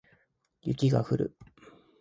[0.63, 1.37] 雪が降る